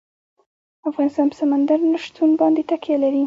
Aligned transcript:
افغانستان 0.89 1.25
په 1.31 1.35
سمندر 1.41 1.79
نه 1.93 1.99
شتون 2.05 2.29
باندې 2.41 2.61
تکیه 2.71 2.97
لري. 3.03 3.19